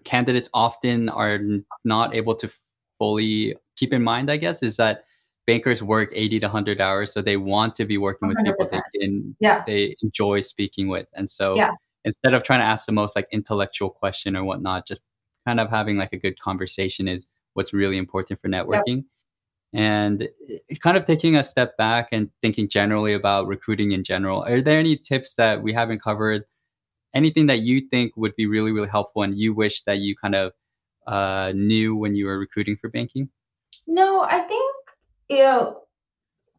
[0.03, 1.39] candidates often are
[1.83, 2.49] not able to
[2.97, 5.03] fully keep in mind, I guess, is that
[5.47, 8.43] bankers work 80 to 100 hours so they want to be working with 100%.
[8.43, 9.63] people they can yeah.
[9.65, 11.71] they enjoy speaking with and so yeah.
[12.03, 14.99] instead of trying to ask the most like intellectual question or whatnot just
[15.47, 17.25] kind of having like a good conversation is
[17.57, 19.03] what's really important for networking.
[19.73, 19.81] Yep.
[19.81, 20.29] and
[20.81, 24.79] kind of taking a step back and thinking generally about recruiting in general are there
[24.79, 26.43] any tips that we haven't covered?
[27.13, 30.35] Anything that you think would be really really helpful and you wish that you kind
[30.35, 30.53] of
[31.07, 33.29] uh, knew when you were recruiting for banking?
[33.87, 34.77] No i think
[35.29, 35.81] you know,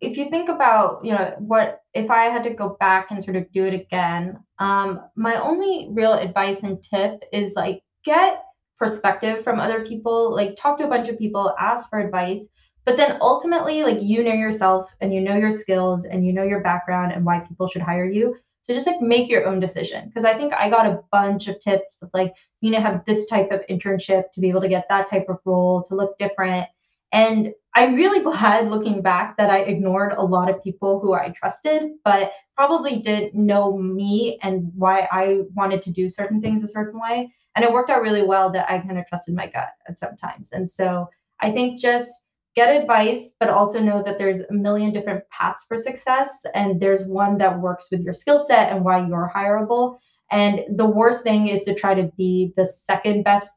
[0.01, 3.37] if you think about, you know, what if I had to go back and sort
[3.37, 8.45] of do it again, um, my only real advice and tip is like get
[8.79, 12.49] perspective from other people, like talk to a bunch of people, ask for advice,
[12.89, 16.43] but then ultimately, like you know yourself and you know your skills and you know
[16.43, 18.35] your background and why people should hire you.
[18.63, 20.07] So just like make your own decision.
[20.07, 23.27] Because I think I got a bunch of tips of like, you know, have this
[23.27, 26.67] type of internship to be able to get that type of role to look different.
[27.13, 31.29] And I'm really glad looking back that I ignored a lot of people who I
[31.31, 36.69] trusted, but probably didn't know me and why I wanted to do certain things a
[36.69, 37.33] certain way.
[37.59, 40.17] And it worked out really well that I kind of trusted my gut at some
[40.17, 40.51] times.
[40.53, 42.09] And so I think just
[42.55, 46.31] get advice, but also know that there's a million different paths for success.
[46.55, 49.99] And there's one that works with your skill set and why you're hireable.
[50.31, 53.51] And the worst thing is to try to be the second best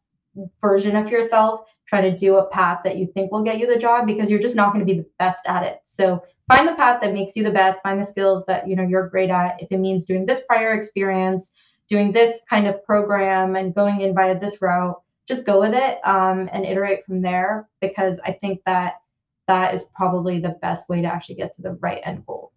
[0.64, 3.78] version of yourself try to do a path that you think will get you the
[3.78, 5.82] job because you're just not going to be the best at it.
[5.84, 8.84] So find the path that makes you the best, find the skills that you know
[8.84, 9.62] you're great at.
[9.62, 11.52] If it means doing this prior experience,
[11.92, 16.00] doing this kind of program and going in via this route, just go with it
[16.06, 19.02] um, and iterate from there because I think that
[19.48, 22.54] that is probably the best way to actually get to the right end goal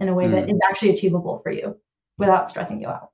[0.00, 0.32] in a way mm.
[0.32, 1.76] that is actually achievable for you
[2.18, 3.10] without stressing you out.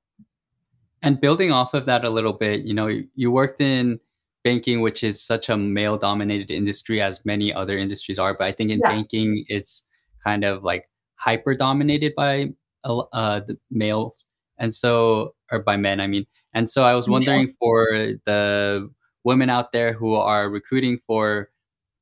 [1.02, 4.00] And building off of that a little bit, you know, you worked in
[4.42, 8.34] banking, which is such a male dominated industry as many other industries are.
[8.34, 8.90] But I think in yeah.
[8.90, 9.84] banking, it's
[10.24, 12.48] kind of like hyper dominated by
[12.84, 14.26] uh, the males.
[14.58, 16.26] And so, or by men, I mean.
[16.54, 17.54] And so I was wondering yeah.
[17.60, 17.86] for
[18.26, 18.90] the
[19.24, 21.50] women out there who are recruiting for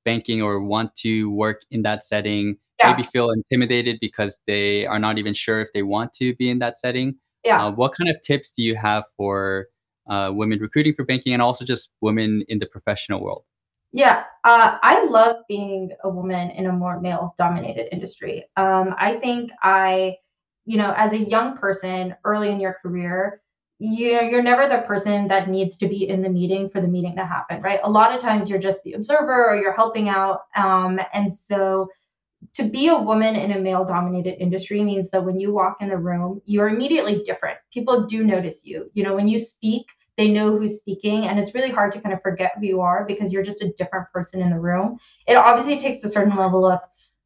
[0.04, 2.92] banking or want to work in that setting, yeah.
[2.92, 6.58] maybe feel intimidated because they are not even sure if they want to be in
[6.60, 7.16] that setting.
[7.44, 7.66] Yeah.
[7.66, 9.66] Uh, what kind of tips do you have for
[10.08, 13.44] uh, women recruiting for banking and also just women in the professional world?
[13.92, 18.44] Yeah, uh, I love being a woman in a more male dominated industry.
[18.56, 20.16] Um, I think I,
[20.68, 23.40] you know, as a young person early in your career,
[23.78, 26.86] you know, you're never the person that needs to be in the meeting for the
[26.86, 27.80] meeting to happen, right?
[27.84, 30.40] A lot of times you're just the observer or you're helping out.
[30.54, 31.88] Um, and so
[32.52, 35.88] to be a woman in a male dominated industry means that when you walk in
[35.88, 37.56] the room, you're immediately different.
[37.72, 38.90] People do notice you.
[38.92, 39.86] You know, when you speak,
[40.18, 43.06] they know who's speaking and it's really hard to kind of forget who you are
[43.06, 46.66] because you're just a different person in the room it obviously takes a certain level
[46.66, 46.80] of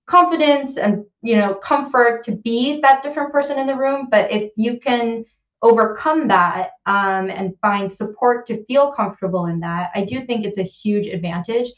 [0.06, 4.50] confidence and you know comfort to be that different person in the room but if
[4.56, 5.24] you can
[5.62, 10.58] overcome that um, and find support to feel comfortable in that i do think it's
[10.58, 11.68] a huge advantage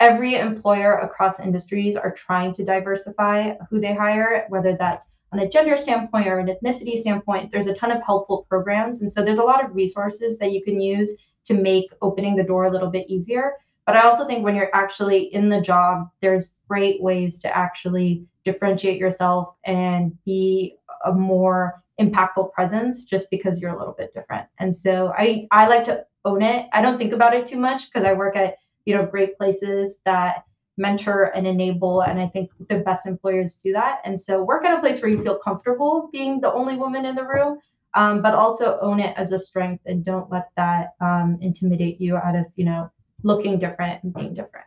[0.00, 5.48] every employer across industries are trying to diversify who they hire whether that's on a
[5.48, 9.00] gender standpoint or an ethnicity standpoint, there's a ton of helpful programs.
[9.00, 12.44] And so there's a lot of resources that you can use to make opening the
[12.44, 13.54] door a little bit easier.
[13.86, 18.26] But I also think when you're actually in the job, there's great ways to actually
[18.44, 24.46] differentiate yourself and be a more impactful presence just because you're a little bit different.
[24.58, 26.66] And so I I like to own it.
[26.72, 29.98] I don't think about it too much because I work at, you know, great places
[30.04, 30.44] that
[30.76, 32.02] mentor and enable.
[32.02, 34.00] And I think the best employers do that.
[34.04, 37.14] And so work at a place where you feel comfortable being the only woman in
[37.14, 37.60] the room,
[37.94, 42.16] um, but also own it as a strength and don't let that um, intimidate you
[42.16, 42.90] out of, you know,
[43.22, 44.66] looking different and being different.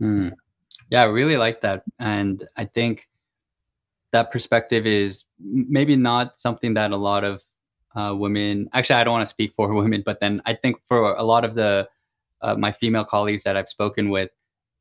[0.00, 0.32] Mm.
[0.90, 1.82] Yeah, I really like that.
[1.98, 3.08] And I think
[4.12, 7.42] that perspective is maybe not something that a lot of
[7.94, 11.14] uh, women, actually, I don't want to speak for women, but then I think for
[11.14, 11.88] a lot of the
[12.40, 14.30] uh, my female colleagues that I've spoken with,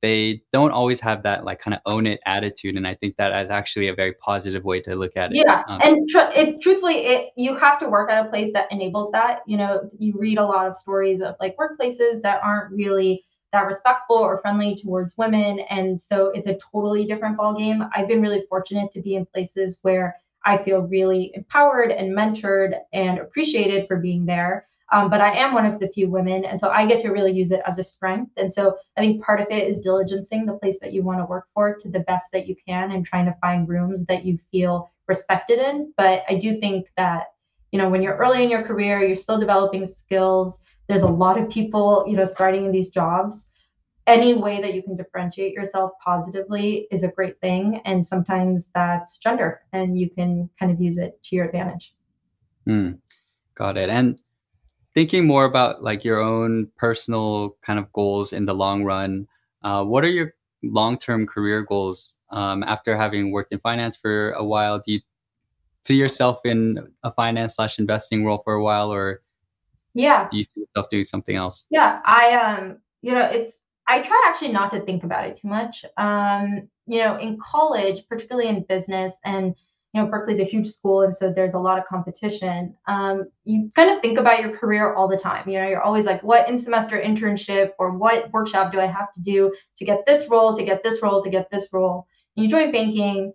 [0.02, 3.32] they don't always have that like kind of own it attitude and i think that
[3.44, 6.62] is actually a very positive way to look at it yeah um, and tr- it,
[6.62, 10.14] truthfully it you have to work at a place that enables that you know you
[10.18, 13.24] read a lot of stories of like workplaces that aren't really
[13.54, 15.60] that respectful or friendly towards women.
[15.70, 17.90] And so it's a totally different ballgame.
[17.94, 22.74] I've been really fortunate to be in places where I feel really empowered and mentored
[22.94, 24.68] and appreciated for being there.
[24.92, 27.34] Um, but I am one of the few women, and so I get to really
[27.34, 28.32] use it as a strength.
[28.38, 31.26] And so I think part of it is diligencing the place that you want to
[31.26, 34.40] work for to the best that you can, and trying to find rooms that you
[34.50, 35.94] feel respected in.
[35.98, 37.28] But I do think that
[37.72, 40.62] you know when you're early in your career, you're still developing skills.
[40.88, 43.50] There's a lot of people you know starting in these jobs.
[44.06, 49.18] Any way that you can differentiate yourself positively is a great thing, and sometimes that's
[49.18, 51.94] gender, and you can kind of use it to your advantage.
[52.66, 53.00] Mm,
[53.54, 53.90] got it.
[53.90, 54.18] And
[54.98, 59.28] thinking more about like your own personal kind of goals in the long run,
[59.62, 60.34] uh, what are your
[60.64, 64.80] long-term career goals um, after having worked in finance for a while?
[64.80, 65.02] Do you
[65.86, 69.22] see yourself in a finance slash investing role for a while, or
[69.94, 71.68] yeah, do you see yourself doing something else?
[71.70, 75.48] Yeah, I um, you know, it's I try actually not to think about it too
[75.48, 75.86] much.
[75.98, 79.54] Um, you know, in college, particularly in business and
[79.98, 82.76] you know, Berkeley's a huge school, and so there's a lot of competition.
[82.86, 85.50] Um, you kind of think about your career all the time.
[85.50, 89.12] You know, you're always like, what in semester internship or what workshop do I have
[89.14, 92.06] to do to get this role, to get this role, to get this role?
[92.36, 93.34] And you join banking,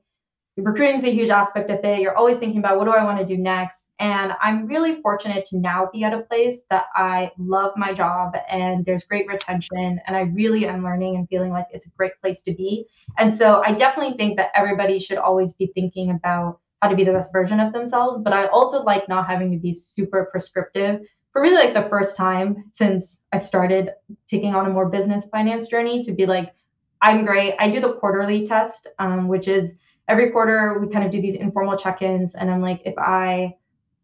[0.56, 2.00] recruiting is a huge aspect of it.
[2.00, 3.86] You're always thinking about what do I want to do next.
[3.98, 8.34] And I'm really fortunate to now be at a place that I love my job
[8.50, 10.00] and there's great retention.
[10.06, 12.86] And I really am learning and feeling like it's a great place to be.
[13.18, 17.04] And so I definitely think that everybody should always be thinking about how to be
[17.04, 18.18] the best version of themselves.
[18.18, 21.00] But I also like not having to be super prescriptive
[21.32, 23.90] for really like the first time since I started
[24.28, 26.52] taking on a more business finance journey to be like,
[27.00, 27.54] I'm great.
[27.58, 29.76] I do the quarterly test, um, which is
[30.12, 33.52] every quarter we kind of do these informal check-ins and i'm like if i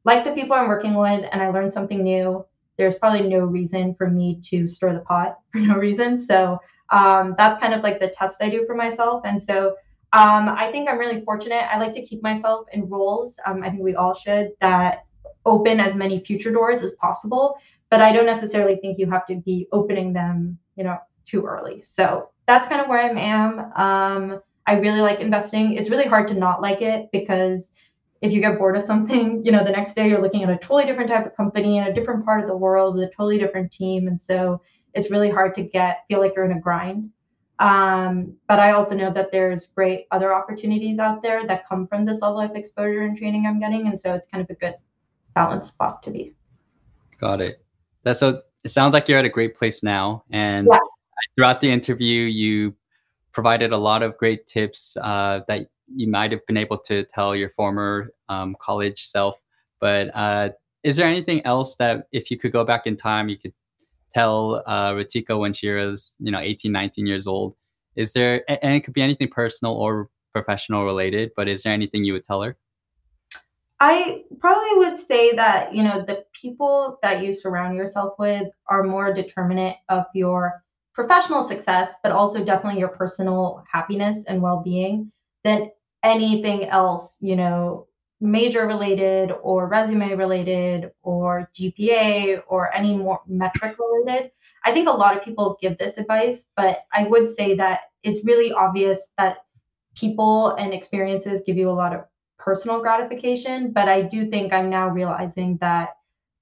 [0.05, 2.45] like the people i'm working with and i learn something new
[2.79, 6.17] there's probably no reason for me to stir the pot for no reason.
[6.17, 6.59] So
[6.91, 9.23] um, that's kind of like the test i do for myself.
[9.27, 9.75] And so
[10.15, 11.65] um, i think i'm really fortunate.
[11.71, 13.39] I like to keep myself in roles.
[13.45, 15.05] Um, i think we all should that
[15.45, 17.57] open as many future doors as possible
[17.91, 20.99] but i don't necessarily think you have to be opening them you know
[21.29, 21.83] too early.
[21.83, 23.73] So that's kind of where i am.
[23.77, 25.73] Um, I really like investing.
[25.73, 27.71] It's really hard to not like it because
[28.21, 30.59] if you get bored of something, you know, the next day you're looking at a
[30.59, 33.39] totally different type of company in a different part of the world with a totally
[33.39, 34.09] different team.
[34.09, 34.61] And so
[34.93, 37.11] it's really hard to get feel like you're in a grind.
[37.61, 42.05] Um, but I also know that there's great other opportunities out there that come from
[42.05, 43.87] this level of exposure and training I'm getting.
[43.87, 44.75] And so it's kind of a good
[45.35, 46.35] balance spot to be.
[47.19, 47.65] Got it.
[48.05, 50.25] That's so it sounds like you're at a great place now.
[50.31, 50.79] And yeah.
[51.37, 52.75] throughout the interview, you
[53.39, 57.37] provided a lot of great tips uh, that you might have been able to tell
[57.37, 59.37] your former um, college self.
[59.81, 60.49] But uh,
[60.83, 63.53] is there anything else that if you could go back in time, you could
[64.13, 67.55] tell uh, Ritika when she was, you know, 18, 19 years old?
[67.95, 72.03] Is there, and it could be anything personal or professional related, but is there anything
[72.03, 72.57] you would tell her?
[73.79, 78.83] I probably would say that, you know, the people that you surround yourself with are
[78.83, 80.65] more determinant of your
[80.95, 85.13] professional success, but also definitely your personal happiness and well being
[85.45, 85.71] than
[86.03, 87.87] anything else, you know,
[88.21, 94.33] major related or resume related or GPA or any more metric related.
[94.65, 98.25] I think a lot of people give this advice, but I would say that it's
[98.25, 99.39] really obvious that
[99.95, 102.05] people and experiences give you a lot of
[102.39, 103.73] personal gratification.
[103.73, 105.91] But I do think I'm now realizing that,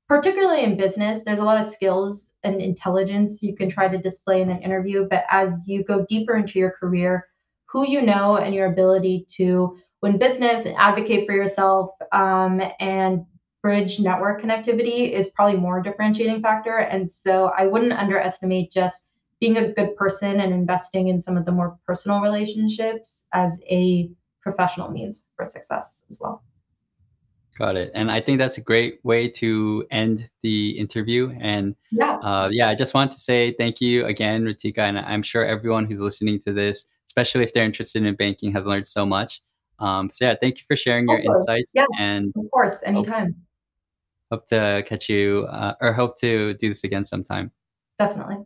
[0.09, 4.41] particularly in business, there's a lot of skills and intelligence you can try to display
[4.41, 5.07] in an interview.
[5.09, 7.27] But as you go deeper into your career,
[7.67, 13.27] who you know and your ability to win business and advocate for yourself um, and
[13.63, 16.79] bridge network connectivity is probably more differentiating factor.
[16.79, 19.01] And so I wouldn't underestimate just
[19.41, 24.09] being a good person and investing in some of the more personal relationships as a
[24.41, 26.43] professional means for success as well.
[27.59, 27.91] Got it.
[27.95, 31.35] And I think that's a great way to end the interview.
[31.41, 34.81] And yeah, uh, yeah I just want to say thank you again, Ritika.
[34.81, 38.67] And I'm sure everyone who's listening to this, especially if they're interested in banking, has
[38.67, 39.43] learned so much.
[39.79, 41.69] Um, so yeah, thank you for sharing your insights.
[41.73, 43.35] Yeah, and of course, anytime.
[44.31, 47.51] Hope, hope to catch you uh, or hope to do this again sometime.
[47.99, 48.37] Definitely.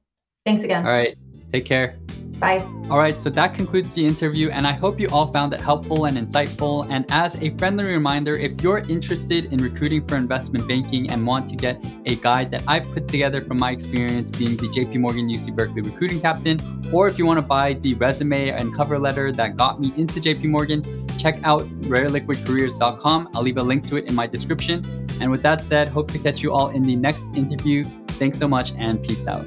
[0.44, 0.86] Thanks again.
[0.86, 1.16] All right.
[1.52, 1.98] Take care.
[2.40, 2.66] Bye.
[2.88, 6.06] All right, so that concludes the interview, and I hope you all found it helpful
[6.06, 6.90] and insightful.
[6.90, 11.50] And as a friendly reminder, if you're interested in recruiting for investment banking and want
[11.50, 15.28] to get a guide that I've put together from my experience being the JP Morgan
[15.28, 16.58] UC Berkeley recruiting captain,
[16.90, 20.18] or if you want to buy the resume and cover letter that got me into
[20.18, 23.28] JP Morgan, check out rareliquidcareers.com.
[23.34, 24.82] I'll leave a link to it in my description.
[25.20, 27.84] And with that said, hope to catch you all in the next interview.
[28.12, 29.46] Thanks so much and peace out.